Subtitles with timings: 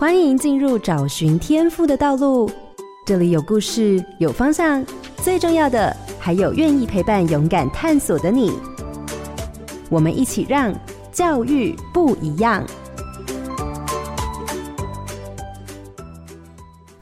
[0.00, 2.48] 欢迎进入找寻天赋的道路。
[3.04, 4.86] 这里有故事，有方向，
[5.16, 8.52] 最重要的还有愿意陪伴、勇敢探索的你。
[9.90, 10.72] 我们一起让
[11.10, 12.64] 教育不一样。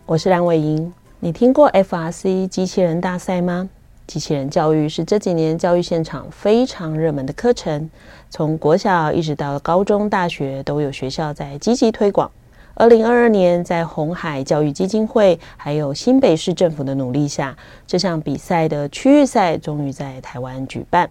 [0.06, 0.90] 我是蓝伟莹。
[1.20, 3.68] 你听过 FRC 机器人大赛吗？
[4.06, 7.90] 机器人教育是这几年教育现场非常热门的课程，
[8.30, 12.30] 从国小一直到高中、大学都有学校在积极推广。
[12.78, 21.08] 二零二二年，在红海教育基金会还有新北市政府的努力下，这项比赛的区域赛终于在台湾举办。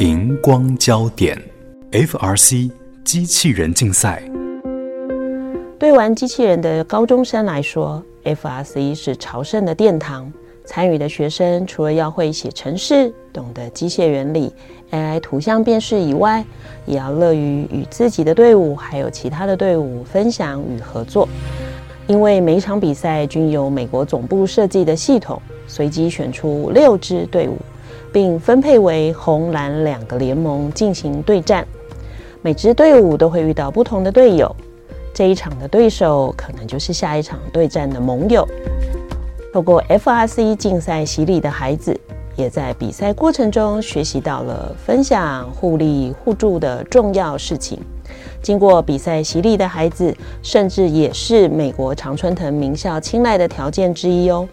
[0.00, 1.42] 荧光焦点
[1.92, 2.70] ，FRC
[3.02, 4.22] 机器人竞赛。
[5.78, 10.30] 对玩机器人的高中生来说，FRC 是朝圣的殿堂。
[10.66, 14.52] 参与的学生除了要会写程式、懂得机械原理、
[14.90, 16.44] AI 图像辨识以外，
[16.84, 21.28] 也要乐于与自己的队伍还有其他的队伍分享与合作。
[22.08, 27.56] 因为每场比赛均由美国总部设计的系统，随机选出六支队伍，
[28.12, 31.66] 并分配为红蓝两个联盟进行对战。
[32.42, 34.54] 每支队伍都会遇到不同的队友。
[35.14, 38.46] 这一场的对手可能就是下一场对战的盟友。
[39.52, 41.98] 透过 FRC 竞赛洗礼的孩子，
[42.36, 47.80] 也在比赛过程中学习到了分享、互利互助的重要事情。
[48.42, 54.46] 经过比赛洗礼的孩子，甚至也是美国常春藤名校青睐的条件之一哦。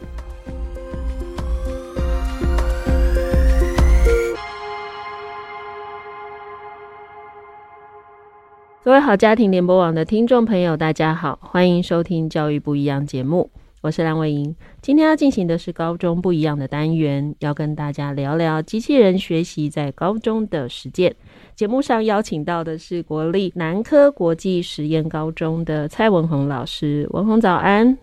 [8.85, 13.49] 各位好，家庭联播网的听众朋友，大家好，欢迎收听《教育不一样》节目，
[13.83, 14.55] 我是蓝伟莹。
[14.81, 21.13] 今天要进行的是高中不一样的单元，要跟大家聊聊机器人学习在高中的实践。
[21.53, 27.97] 节目上邀请到的是国立南科国际实验高中的蔡文宏老师，文宏早安。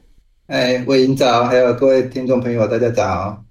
[0.48, 3.42] 哎，伟莹早，还有各位听众朋友，大家早。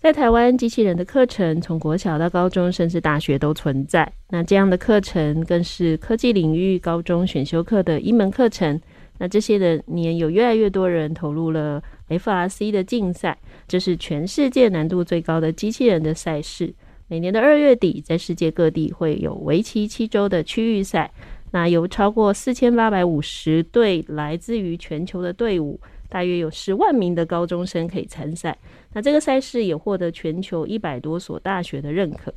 [0.00, 4.12] 在台湾，机器人的课程从国小到高中，甚至大学都存在。
[4.30, 8.80] 那这样的课程更是科技领域高中选修课的一门课程。
[9.18, 16.74] 那这些的年，有越来越多人投入了 FRC 的竞赛，这是全世界难度最高的机器人的赛事。
[17.08, 21.12] 每年的二月底，在世界各地会有为期七周的区域赛。
[21.52, 25.78] 那有超过四千八百五十队来自于全球的队伍。
[26.08, 28.56] 大约有十万名的高中生可以参赛，
[28.92, 32.32] 那这个赛事也获得全球一百多所大学的认可。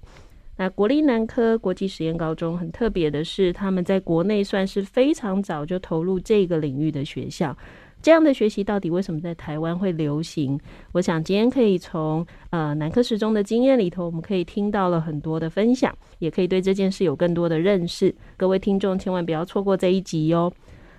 [0.58, 7.56] 那国立南科国际实验高中很特别的是，他们在国内算是非常早就投入这个领域的学校。
[8.02, 10.60] 这样的学习到底为什么在台湾会流行？
[10.92, 18.14] 我想今天可以从呃南科实中的经验里头，我们可以听到了很多的分享，也可以对这件事有更多的认识。
[18.38, 20.54] 各位听众千万不要错过这一集哟。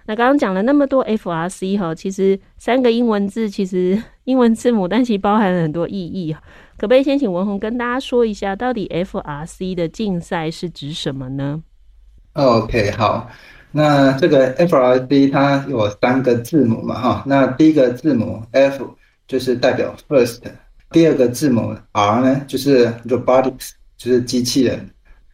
[0.06, 6.34] 那刚刚讲了那么多 FRC 哈，其实三个英文字，其实 英文字母，但其实包含了很多意义。
[6.78, 11.62] 可不可以先请文宏跟大家说一下，到底 FRC 的竞赛是指什么呢
[12.34, 13.28] ？OK，好，
[13.72, 18.94] 那这个 FRC 它有三个字母嘛哈，那第一个字母 F
[19.26, 20.40] 就是代表 First，
[20.90, 24.90] 第二个字母 R 呢就是 Robotics，就是机器人，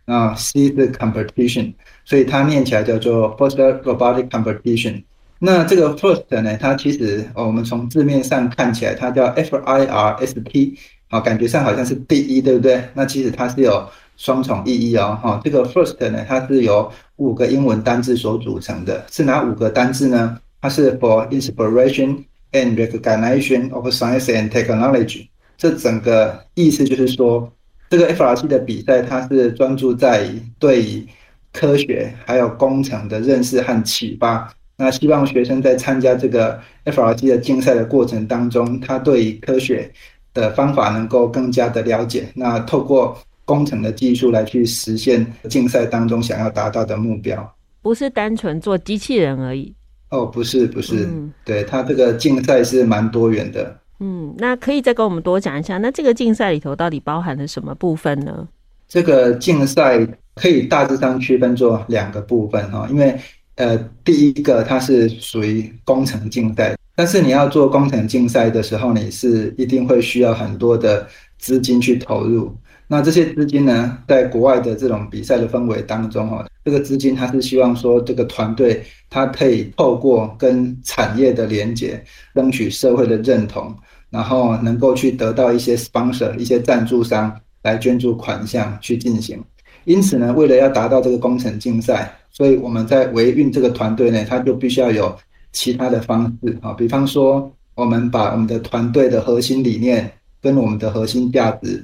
[0.07, 1.75] 啊 C 是 Competition。
[2.05, 5.05] 所以它念起来叫做 First Robotic Competition。
[5.39, 12.83] 那这个 First 呢，它其实我们从字面上看起来，它叫 F I R S T，啊，感觉上好像是第一，对不对？
[12.95, 15.41] 那其实它是有双重意义哦，哈。
[15.43, 20.39] 这个 First 呢，它是由五个英文单字所组成的，是哪五个单字呢？
[20.61, 25.29] 它是 For Inspiration and Recognition of Science and Technology。
[25.57, 27.53] 这整个意思就是说，
[27.93, 30.27] 这个 FRC 的比赛，它是专注在
[30.59, 31.07] 对
[31.53, 39.93] 科学还有工程的认识和启发，那希望学生在参加这个 FRC 的竞赛的过程当中，他对科学
[40.33, 43.15] 的方法能够更加的了解，那透过
[43.45, 49.75] 工程的技术来去实现竞赛当中想要达到的目标，不是单纯做机器人而已。
[50.09, 53.82] 哦，不是，不是，嗯、对，他这个竞赛是蛮多元的。
[54.05, 58.49] 嗯，那可以再跟我们多讲一下，那这个竞赛里头到底包含了什么部分呢？
[58.89, 60.05] 这个竞赛
[60.35, 63.17] 可以大致上区分作两个部分哈，因为
[63.55, 71.07] 呃，第一个它是属于工程竞赛，但是你要做工程竞赛的时候，你是一定会需要很多的
[71.39, 72.53] 资金去投入。
[72.89, 82.03] 那这些资金呢，在国外的这种比赛的氛围当中哈，这个资金它是希望说这个团队它可以透过跟产业的连接，
[82.35, 83.75] 争取社会的认同，
[84.13, 87.37] 然后能够去得到一些 sponsor 一些赞助商。
[87.65, 89.41] 来捐助款项去进行，
[89.85, 95.17] 因此呢，为了要达到这个工程竞赛，所以我们在维运这个团队呢，它就必须要有
[95.53, 100.11] 其他的方式啊，比方说，我们把我们的团队的核心理念
[100.41, 101.81] 跟我们的核心价值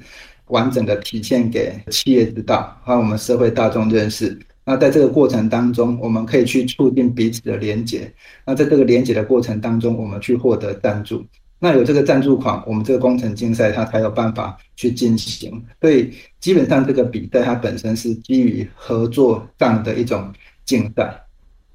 [0.46, 4.36] 完整的体现给企业知道，让我们社会大众认识。
[4.64, 8.12] 那在这个过程当中，我们可以去促进彼此的连结。
[8.44, 11.24] 那在这个连结的过程当中，我们去获得赞助。
[11.58, 15.64] 那有这个赞助款，我们这个工程竞赛它才有办法去进行。
[15.80, 20.32] 所以基本上这个比赛它本身是基于合作上的一种
[20.64, 21.24] 竞赛。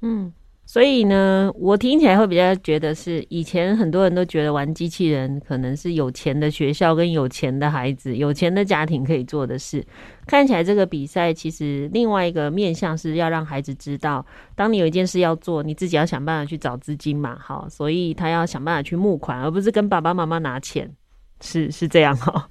[0.00, 0.32] 嗯。
[0.74, 9.86] 所以呢，我听起来会比较觉得是以前很多人都觉得玩机器人可能是有钱的学校跟有钱的孩子、有钱的家庭可以做的事。
[10.26, 14.26] 看起来这个比赛其实另外一个面向是要让孩子知道，
[14.56, 20.92] 当你有一件事要做，你自己要想办法去找资金嘛，好，所以他要想办法去募款，而不是跟爸爸妈妈拿钱，
[21.40, 22.48] 是是这样哈。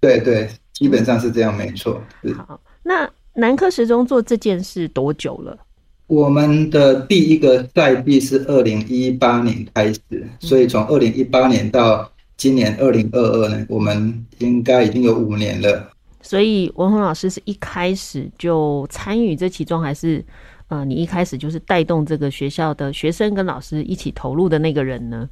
[0.00, 2.02] 对对，基本上是这样，没错。
[2.36, 5.56] 好，那南科时钟做这件事多久了？
[6.10, 10.00] 我们的第一个赛季是二零一八年开始，
[10.40, 15.88] 所以从二零一八年到今年二零二二呢，我们应该已经有五年了。
[16.20, 20.24] 所以文宏老师是一开始就参与这其中，还是
[20.66, 25.28] 呃，你一开始就是带动这个学校的学生跟老师一起投入的那个人呢？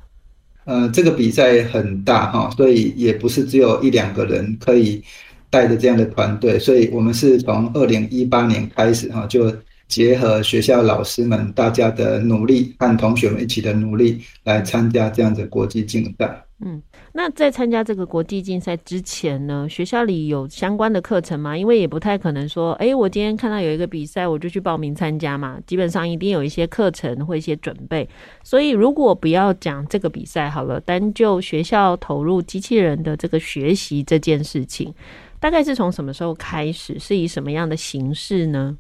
[0.65, 5.03] 呃，这个比赛很大哈，所以也不是只有一两个人可以
[5.51, 9.53] 带着这样的团队，所以我们是从二零一八年开始哈就。
[9.89, 16.45] 结合学校老师们大家的努力和同学们一起的努力来参加这样子国际竞赛。
[16.61, 16.83] 嗯，
[17.13, 21.57] 那在参加这个国际竞赛之前呢，学校里有相关的课程吗？
[21.57, 25.59] 因为也不太可能说，哎，我今天看到有一个比赛，我就去报名参加嘛。
[25.69, 28.09] 基本上一定有一些课程或一些准备。
[28.43, 34.93] 所以如果不要讲这个比赛好了，单就学校投入机器人的这个学习这件事情，
[35.39, 36.99] 大概是从什么时候开始？
[36.99, 38.77] 是以什么样的形式呢？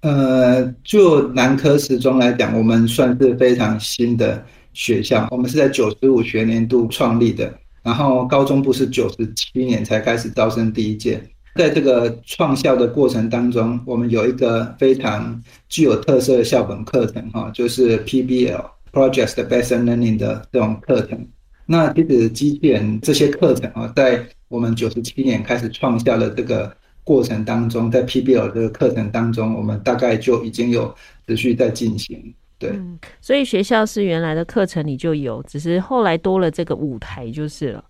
[0.00, 4.40] 呃，就南科时钟来讲，我们算是非常新的
[4.72, 5.26] 学校。
[5.32, 7.52] 我们是在九十五学年度创立的，
[7.82, 11.20] 然后高中部是九十七年才开始招生第一届。
[11.56, 21.26] 在这个创校的过程当中，我们有一个非常具有特色的校本课程，哈，就是 PBL（Project Based Learning） 的这种课程。
[21.66, 26.72] 那其实机器人这些课程啊，在我们九十七年开始创校的这个。
[27.08, 30.94] 过程当中，在 PBL 的课程当中，我们大概就已经有
[31.26, 32.34] 持续在进行。
[32.58, 37.82] 对、嗯，所以学校是原来的课程里就有，只是后来多了这个舞台就是了。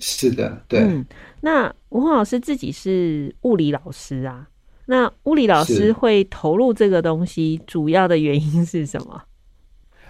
[0.00, 0.80] 是的，对。
[0.80, 1.06] 嗯，
[1.40, 4.48] 那吴宏老师自己是物理老师啊，
[4.86, 9.22] 那物理老师会投入这个东西，主要的原因是什么？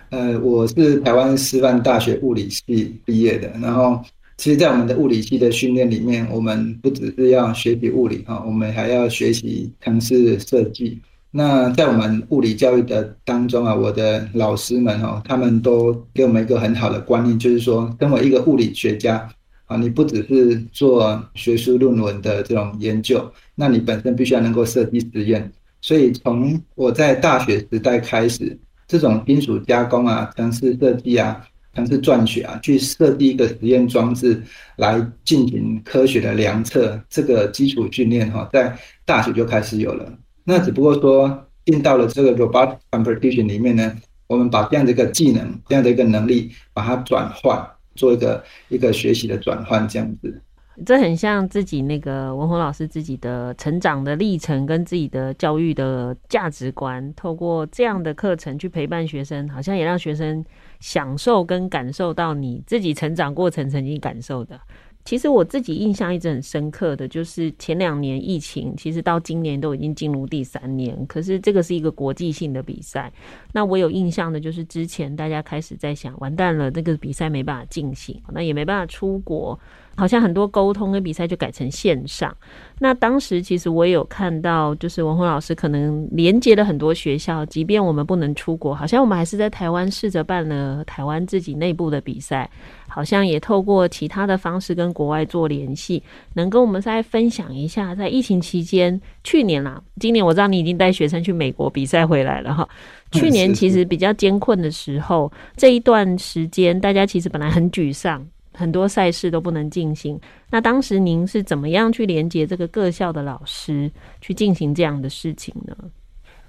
[0.09, 4.03] 呃，我是台湾师范大学物理系毕业的，然后。
[4.37, 11.01] 其实，在我们的物理系的训练里面，我们不只是要学习物理哈，我们还要学习城市设计。
[11.31, 19.29] 那在我们物理教育的当中啊，我的老师们哈，他们都给我们一个很好的观念，就是说，身为一个物理学家
[19.67, 25.51] 啊，你不只是做学术论文的这种研究，那你本身必须要能够设计实验。
[25.81, 28.59] 所以，从我在大学时代开始，
[28.89, 31.41] 这种金属加工啊、城市设计啊。
[31.75, 34.43] 像是撰写啊，去设计一个实验装置
[34.77, 40.13] 来进行科学的量测，这个基础训练哈，在大学就开始有了。
[40.45, 50.41] 那只不过说进到了这个 robotic competition 里面呢，我们把这样的一个技能、这样的一个能力，把它转换，做一个一个学习的转换，这样子。
[50.85, 60.45] 这很像自己那个文宏老师自己的成长的历程，跟自己的教育的价值观，透过这样的课程去陪伴学生，好像也让学生
[60.81, 64.61] 享受跟感受到你自己成长过程曾经感受的。
[65.05, 73.13] 其实我自己印象一直很深刻的就是前两年疫情，其实到今年都已经进入第三年，可是这个是一个国际性的比赛。
[73.53, 79.59] 那我有印象的就是之前大家开始在想，完蛋了，这个比赛没办法进行，那也没办法出国。
[79.97, 82.37] 好像很多沟通跟比赛就改成线上。
[82.81, 92.51] 那当时其实我也有看到，就是文宏老师可能连接了很多学校，即便我们不能出国，好像我们还是在台湾试着办了台湾自己内部的比赛，
[92.89, 96.03] 好像也透过其他的方式跟国外做联系，
[96.35, 102.69] 能跟我们再分享一下，在疫情期间，去年啦，今年我知道你已经带学生去美国比赛回来了哈。
[103.13, 108.27] 去年其实比较艰困的时候，这一段时间大家其实本来很沮丧。
[108.57, 110.17] 很多赛事都不能进行，
[110.49, 115.77] 那当时您是怎么样去连接这个各校的老师去进行这样的事情呢？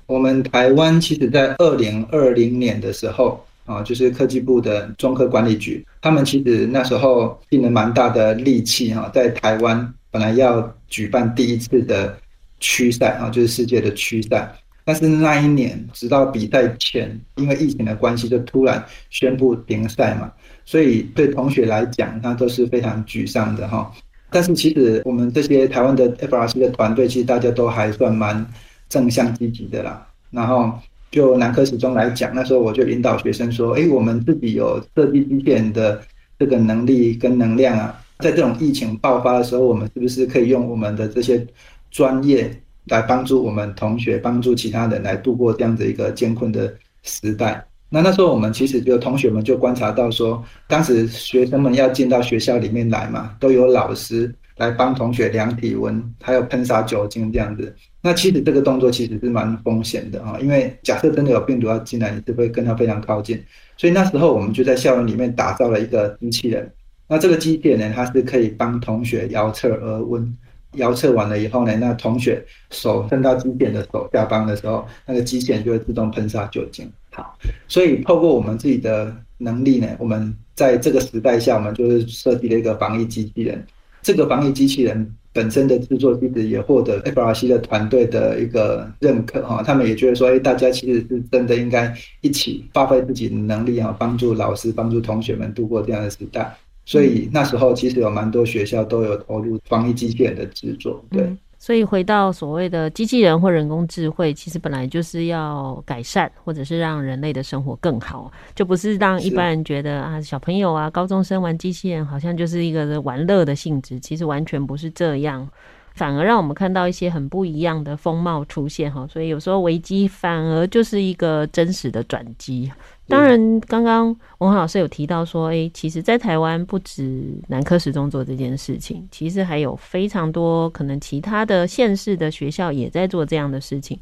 [0.06, 12.16] 我们台湾其实，在二零二零年的时候啊，就是科技部的中科管理局，他们其实那时候尽了蛮大的力气哈，在台湾本来要举办第一次的
[12.60, 14.54] 区赛啊，就是世界的区赛。
[14.88, 20.32] 但是那一年直到比赛前，因为疫情的关系，就突然宣布停赛嘛，
[20.64, 23.92] 所以对同学来讲，那都是非常沮丧的哈。
[24.30, 28.46] 但是其实我们这些台湾的 FRC 的团队，其实大家都还算蛮
[28.88, 30.08] 正向积极的啦。
[30.30, 30.72] 然后
[31.16, 36.02] 就南科时钟来讲，那时候我就引导学生说：“哎，我们自己有设计机器人的
[36.38, 41.48] 这个能力跟能量啊，在这种疫情爆发的时候，我们是不是可以用我们的这些
[41.90, 42.52] 专业
[42.88, 57.76] 来帮助我们同学，帮助其他人来度过这样子一个艰困的时代？”那那时候我们其实就同学们就观察到说，当时学生们要进到学校里面来嘛，都有老师来帮同学量体温，还有喷洒酒精这样子。
[58.02, 63.42] 那其实这个动作其实是蛮风险的啊，因为假设真的有病毒要进来，你是会跟他非常靠近。
[63.78, 66.72] 所以那时候我们就在校园里面打造了一个机器人。
[67.08, 70.38] 那这个机器人呢，它是可以帮同学遥测额温。
[70.74, 76.86] 遥测完了以后呢，那同学手伸到机器人的手下方的时候，那个机器人就会自动喷洒酒精。
[77.12, 83.66] 好，所以透过我们自己的能力呢，我们在这个时代下，我们就是设计了一个防疫机器人。
[84.06, 89.64] 这个防疫机器人本身的制作，机制也获得 FRC 的团队的一个认可哈。
[89.64, 96.56] 他们也觉得说，哎，大家其实是真的应该一起发挥自己的能力啊，帮助老师、帮助同学们度过这样的时代。
[96.86, 101.24] 所以那时候其实有蛮多学校都有投入防疫机器人的制作，对。
[101.24, 115.50] 嗯，所以回到所谓的机器人或人工智慧，其实本来就是要改善或者是让人类的生活更好，就不是让一般人觉得啊，小朋友啊、高中生玩机器人好像就是一个玩乐的性质，其实完全不是这样。
[115.96, 122.70] 反而让我们看到一些很不一样的风貌出现哈，所以有时候危机反而就是一个真实的转机。
[123.08, 124.08] 当然，刚刚
[124.40, 133.98] 文华老师有提到说，诶，其实，在台湾不止南科时中做这件事情，其实还有非常多可能其他的县市的学校也在做这样的事情。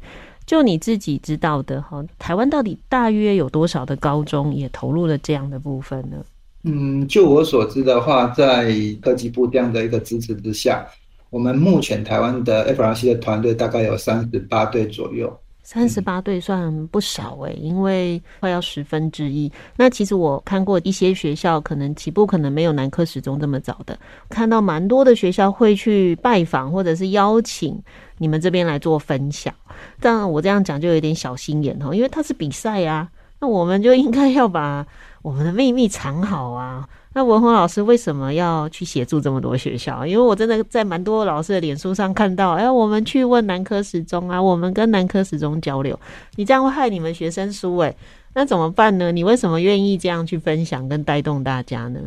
[0.46, 6.16] 就你自己知道的哈，台湾到底大约有多少的高中也投入了这样的部分呢？
[6.64, 10.84] 嗯，就我所知的话，在科技部这样的一个支持之下。
[11.34, 19.50] 我们目前台湾的 FRC 的团队大概有三十八队左右，三十八队算不少诶，因为快要十分之一。
[19.74, 23.98] 那其实我看过一些学校，可能起步可能没有南科时钟这么早的，
[24.28, 27.82] 看到蛮多的学校会去拜访或者是邀请
[28.18, 29.52] 你们这边来做分享。
[29.98, 33.08] 但我这样讲就有点小心眼哦，因为它是比赛啊，
[33.40, 34.86] 那我们就应该要把
[35.22, 36.88] 我们的秘密藏好啊。
[37.16, 40.04] 那文宏老师为什么要去协助这么多学校？
[40.04, 45.96] 因为我真的在蛮多老师的脸书上看到，哎，我们去问南科时钟啊，我们跟南科时钟交流，
[46.34, 47.94] 你这样会害你们学生输哎，
[48.34, 49.12] 那怎么办呢？
[49.12, 52.00] 你为什么愿意这样去分享跟带动大家呢？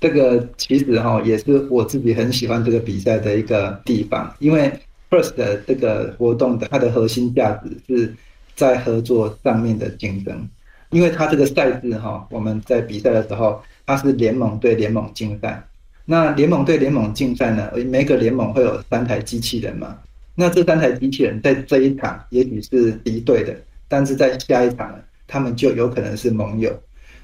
[0.00, 4.72] 这个其实哈也是我自己很喜欢这个比赛的一个地方，因为
[5.10, 8.14] First 的这个活动的它的核心价值是
[8.56, 10.48] 在合作上面的竞争，
[10.88, 13.60] 因为它这个赛制哈，我们在比赛的时候。
[13.88, 15.66] 它是联盟对联盟竞赛，
[16.04, 17.70] 那联盟对联盟竞赛呢？
[17.86, 19.96] 每个联盟会有三台机器人嘛？
[20.34, 23.56] 那这三台机器人在这一场也许是敌对的，
[23.88, 24.94] 但是在下一场，
[25.26, 26.70] 他们就有可能是盟友。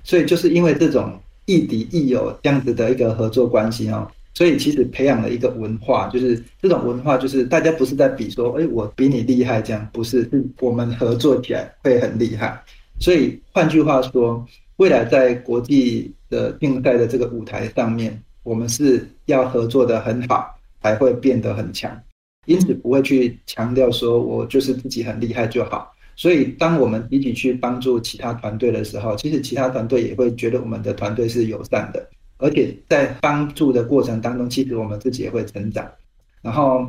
[0.02, 12.58] 所以就是因为这种亦敌亦友这样子的一个合作关系哦，所以其实培养了一个文化，就是这种文化就是大家不是在比说，哎，我比你厉害这样，不是，是我们合作起来会很厉害。
[12.98, 14.42] 所以换句话说。
[14.78, 22.02] 未来在国际的竞赛的这个舞台上面，我们是要合作的很好，才会变得很强。
[22.46, 25.90] 因此不会去强调说我就是自己很厉害就好。
[26.16, 32.06] 所以当我们一起去帮助其他团队的时候，其实其他团队也会觉得我们的团队是友善的，
[32.38, 35.90] 而且在帮助的过程当中，其实我们自己也会成长。
[36.42, 36.86] 然后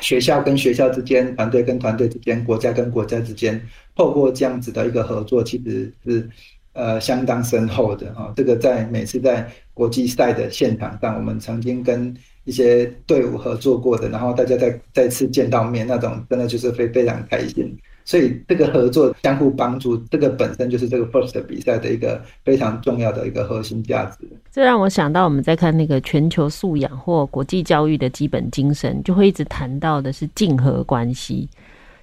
[0.00, 3.60] 学校跟学校之间，团队跟团队之间，国家跟国家之间，
[3.96, 6.28] 透过这样子的一个合作，其实是。
[6.78, 9.44] 呃，相当深厚的哈，这个在每次在
[9.74, 17.76] 国际赛的现场上，我们曾经跟一些队伍合作过的，然后大家再再次见到面，那种真的就是非非常开心。
[18.04, 24.26] 所以这个合作相互帮助，这个本身就是这个 FIRST 比赛的一个非常重要的一个核心价值。
[24.52, 31.48] 这让我想到我们在看那个全球素养或国际教育的基本精神，就会一直谈到的是竞合关系。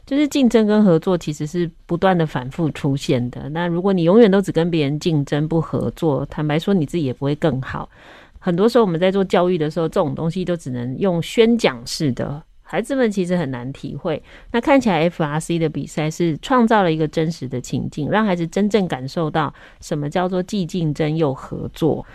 [0.05, 3.49] 就是竞争跟合作其实是不断的反复出现的。
[3.49, 7.89] 那如果你永远都只跟别人竞争不合作，坦白说你自己也不会更好。
[8.39, 14.21] 很多时候我们在做教育的时候，这种东西都只能用宣讲式的，孩子们其实很难体会。
[14.51, 22.05] 那看起来 FRC 的比赛是创造了一个真实的情境，让孩子真正感受到什么叫做既竞争又合作。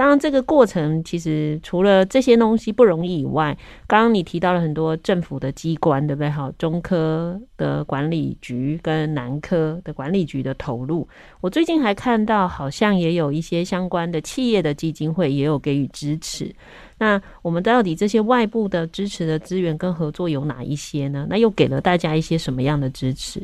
[0.00, 3.54] 当然，这个过程其实除了这些东西不容易以外，
[3.86, 6.30] 刚刚你提到了很多政府的机关，对不对？
[6.30, 11.06] 好，中科的管理局跟南科的管理局的投入，
[11.42, 16.50] 我最近还看到好像也有一些相关的企业的基金会也有给予支持。
[16.96, 21.26] 那我们到底这些外部的支持的资源跟合作有哪一些呢？
[21.28, 23.42] 那又给了大家一些什么样的支持？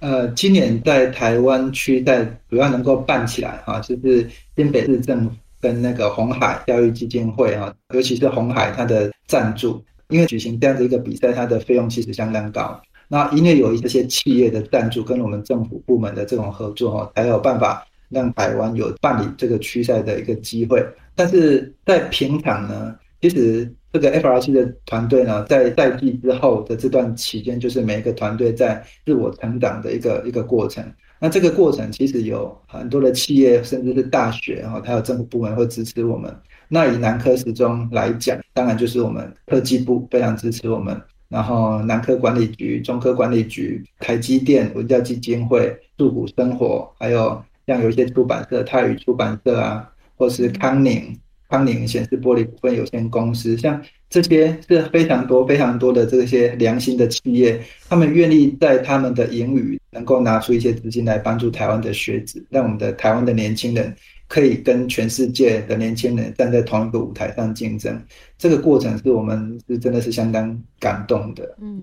[0.00, 5.34] 呃，今年在台湾区在主要能够办起来哈，就是新北市政府。
[5.64, 12.78] 跟那个鸿海教育基金会啊，尤其是鸿海它的赞助，因为举行这样的一个比赛，它的费用其实相当高。
[13.08, 20.86] 那因为有一些企业的赞助，跟我们政府部门的这种合作哦，才有办法让台湾有办理这个区赛的一个机会。
[21.14, 30.84] 但是在平常呢，其实这个 FRC 的团队呢，在赛季之后的这段期间，就是每一个团队在自我成长的一个一个过程。
[31.20, 36.34] 那这个过程其实有很多的企业，甚至是大学，然后还有政府部门会支持我们。
[36.68, 51.16] 那以南科时装来讲，当然就是我们科技部非常支持我们，然后南科管理局、中科管理局、台积电文教基金会、树谷生活，还有像有一些出版社，泰语出版社啊，或是康宁、
[51.56, 53.80] 康宁显示玻璃股份有限公司，像。
[54.10, 63.92] 这些是非常多、非常多的这些良心的企业，他们愿意在他们的盈余能够拿出一些资金来帮助台湾的学子，让我们的台湾的年轻人
[64.28, 68.00] 可以跟全世界的年轻人站在同一个舞台上竞争。
[68.38, 71.56] 这个过程是我们是真的是相当感动的。
[71.60, 71.82] 嗯，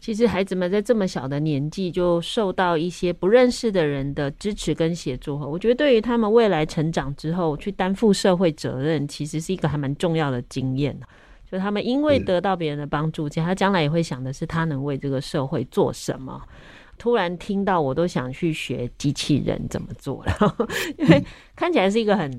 [0.00, 10.98] 其实孩子们在这么小的年纪就受到一些不认识的人的支持跟协助，我觉得对于他们未来成长之后去担负社会责任，其实是一个还蛮重要的经验。
[11.50, 16.40] 就他们因为得到别人的帮助，其实他将来也会想的是他能为这个社会做什么。
[16.96, 20.56] 突然听到我都想去学机器人怎么做了，
[20.96, 21.22] 因为
[21.56, 22.30] 看起来是一个很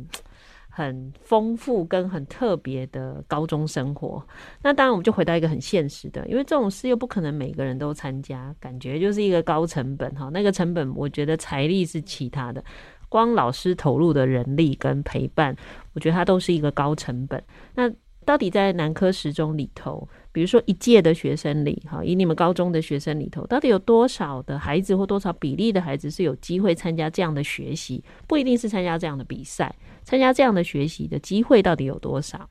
[0.73, 4.25] 很丰富跟很特别的高中生活。
[4.63, 10.29] 那当然我们就回到一个很现实的，因为这种事又不可能每个人都参加，感觉就是一个高成本哈。
[10.33, 12.63] 那个成本我觉得财力是其他的，
[13.09, 15.53] 光老师投入的人力跟陪伴，
[15.93, 17.43] 我觉得它都是一个高成本。
[17.75, 17.91] 那
[18.23, 28.01] 到底在南科十中里头，比如说一届的学生里，哈，以你们高中的学生里头，到底有多少的孩子或多少比例的孩子是有机会参加这样的学习？
[28.27, 32.49] 不一定是参加这样的比赛，参加这样的学习的机会到底有多少？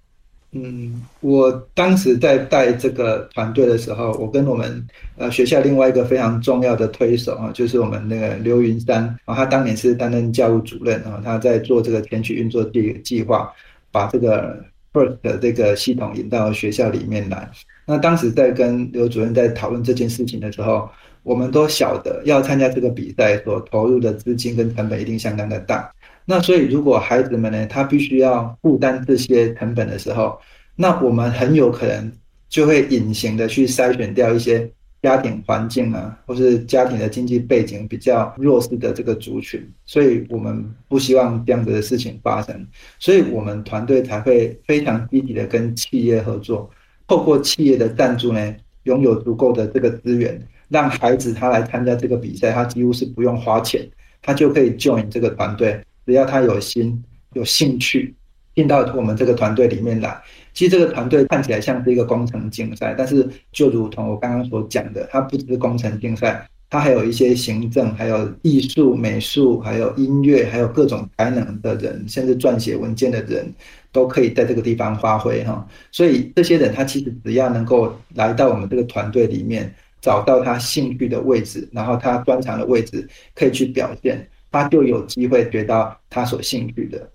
[0.52, 13.50] 嗯，我当时在带这个团队的时候，我跟我们呃学校另外一个非常重要的推手啊，就是我们那个刘云山啊，他当年是担任教务主任啊，他在做这个田曲运作计计划，
[13.90, 14.62] 把这个。
[14.92, 17.48] First 的这个系统引到学校里面来。
[17.86, 20.88] 那当时在跟刘主任在讨论这件事情的时候，
[21.22, 25.90] 我们都晓得要参加这个比赛所投入的资金跟成本一定相当的大。
[26.24, 30.38] 那所以如果孩子们呢，他必须要负担这些成本的时候，
[30.76, 32.12] 那我们很有可能
[32.48, 34.70] 就会隐形的去筛选掉一些。
[35.02, 42.66] 家庭环境啊，或是家庭的经济背景比较弱势的这个族群，所以我们不希望这样子的事情发生，
[42.98, 46.68] 所以我们团队才会非常积极的跟企业合作，
[47.08, 53.88] 透过企业的赞助呢，拥有足够的这个资源，让孩子他来参加这个比赛，他几乎是不用花钱，
[54.20, 58.14] 他就可以 join 这个团队，只要他有心、有兴趣，
[58.54, 60.20] 进到我们这个团队里面来。
[60.52, 73.52] 其实这个团队看起来像是一个工程竞赛，但是就如同我刚刚所讲的，它不只是工程竞赛，它还有一些行政、还有艺术、美术、还有音乐、还有各种才能的人，甚至撰写文件的人，
[73.92, 75.66] 都可以在这个地方发挥哈。
[75.90, 87.10] 所以这些人他其实只要能够来到我们这个团队里面，找到他兴趣的位置，然后他专长的位置，可以去表现，他就有机会得到他所兴趣的。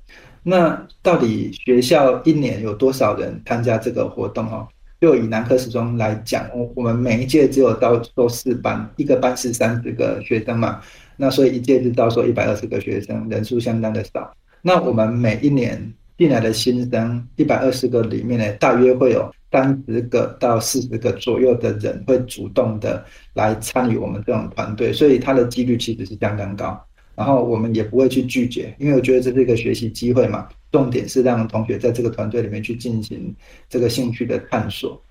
[0.47, 4.45] 那到底学校一年有多少人参加这个活动？
[4.45, 4.67] 哦，
[5.01, 10.79] 就以南科时钟来讲，我我们每一届只有招收四班，一个班是三十个学生嘛，
[11.17, 14.31] 那所以一届是招收一百二十个学生，人数相当的少。
[14.61, 23.03] 那我们每一年进来的新生一百二十个里面呢，大约会有三十个到四十个左右的人会主动的
[23.33, 26.79] 来参与我们这种团队，所以它的几率其实是相当高。
[27.15, 30.47] 然后我们也不会去拒绝，因为我觉得这是一个学习机会嘛。
[30.71, 33.33] 重点是让同学在这个团队里面去进行
[33.69, 35.01] 这个兴趣的探索。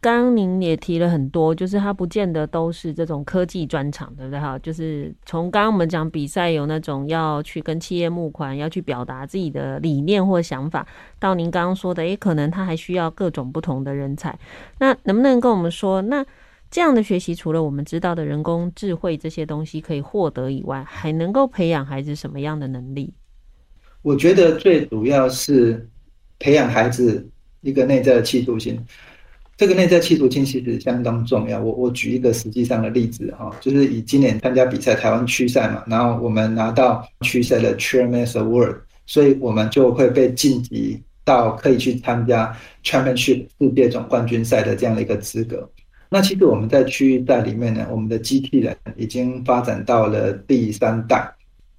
[0.00, 4.40] 刚刚您也提了很多，就是它不见得都是这种科技专场，对不对？
[4.40, 10.84] 哈，就是从刚刚我们讲比赛有那种要去跟企业募款，要去表达自己的理念或想法，
[11.20, 14.36] 到您刚刚说的，诶，可能他还需要各种不同的人才。
[14.80, 16.26] 那能不能跟我们说，那？
[16.72, 23.12] 这样的学习，除了我们知道的人工智慧这些东西可以获得以外，还能够培养孩子什么样的能力？
[24.00, 25.86] 我觉得最主要是
[26.38, 27.28] 培养孩子
[27.60, 28.82] 一个内在的企图心。
[29.58, 31.60] 这个内在企图心其实相当重要。
[31.60, 45.70] 我我举一个实际上的例子哈，就是以今年参加比赛台湾区赛嘛，然后我们拿到区赛的 Chairman's Award，所以我们就会被晋级到可以去参加 Championship 世界总冠军赛的这样的一个资格。
[46.12, 51.26] 那其实我们在区域赛里面呢，我们的机器人已经发展到了第三代。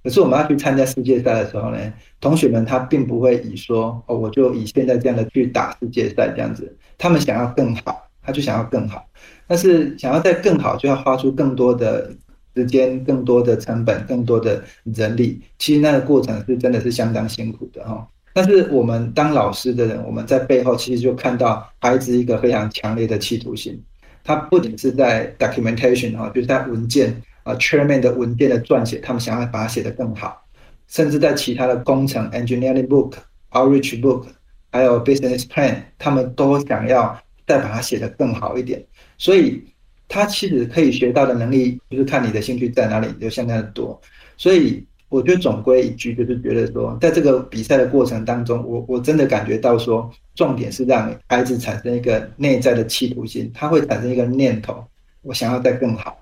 [0.02, 1.78] 可是我们要去参加世界赛的时候呢，
[2.20, 9.06] 同学们他并不会以说哦，我就以现在这样的去打世界赛这样子，他们想要更好，他就想要更好，
[9.46, 12.10] 但是想要再更好，就要花出更多的
[12.56, 15.40] 时间、更多的成本、更多的人力。
[15.60, 18.04] 其实那个过程是真的是相当辛苦的哈。
[18.32, 23.80] 但是我们当老师的人，我们在背后其实就看到孩子一个非常强烈的企图心，
[24.24, 27.22] 他不仅是在 documentation 哈，就是在文件。
[27.44, 30.42] 啊，Chairman 的文件的撰写，他们想要把它写得更好，
[30.88, 33.16] 甚至在其他的工程 Engineering Book、
[33.50, 34.24] Outreach Book，
[34.72, 38.82] 还有 Business Plan，他们都想要再把它写得更好一点。
[39.18, 39.62] 所以，
[40.08, 44.00] 他其实可以学到的能力，就是看你的兴趣在哪里，就相当的多。
[44.38, 44.82] 所以，
[45.14, 54.84] 我觉得总归一句，就是觉得说，在这个比赛的过程当中，我我真的感觉到说，重点是让孩子产生一个内在的企图心，他会产生一个念头，
[55.22, 56.18] 我想要再更好。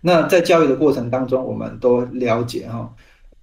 [0.00, 2.88] 那在教育的过程当中，我们都了解哈，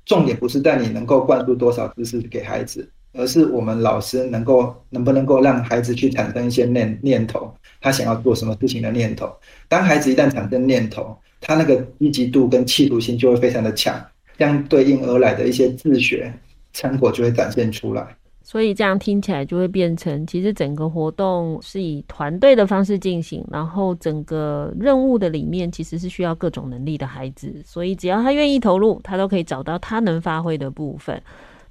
[0.05, 9.29] 重点不是在你能够灌输多少知识给孩子，而是我们老师能够能不能够让孩子去产生一些念念头，他想要做什么事情的念头。
[9.67, 14.01] 当孩子一旦产生念头，他那个积极度跟企图心就会非常的强，
[14.37, 16.33] 相对应而来的一些自学
[16.73, 18.15] 成果就会展现出来。
[18.45, 31.19] 所以这样听起来就会变成，其实整个活动是以团队的方式进行，然后整个任务的里面其实是需要各种能力的孩子，所以只要他愿意投入，他都可以找到他能发挥的部分。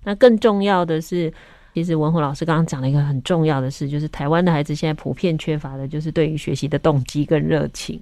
[0.03, 1.31] 那更重要的是，
[1.75, 8.01] 其实文宏老师刚刚讲了一个很重要的事，就是台湾的孩子现在普遍缺乏的就是对于学习的动机跟热情。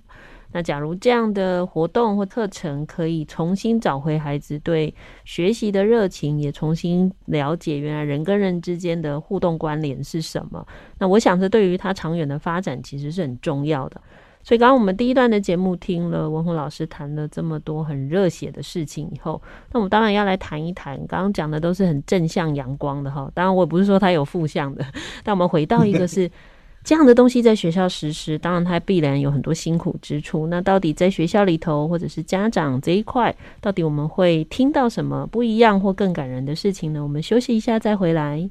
[0.52, 4.92] 那假如这样的活动或课程可以重新找回孩子对
[5.24, 10.66] 学习的热情，也重新了解原来人跟人之间的互动关联是什么，
[10.98, 14.00] 那我想这对于他长远的发展其实是很重要的。
[14.42, 23.30] 所以刚刚我们第一段的节目听了文宏老师谈了这么多很热血的事情以后，那我们当然要来谈一谈，刚刚讲的都是很正向阳光的哈。
[23.34, 24.84] 当然我也不是说他有负向的，
[25.22, 26.30] 但我们回到一个是。
[26.90, 30.44] 这样的东西在学校实施，当然它必然有很多辛苦之处。
[30.48, 37.00] 那到底在学校里头，或者是家长这一块，到底我们会听到什么不一样或更感人的事情呢？
[37.00, 38.50] 我们休息一下再回来。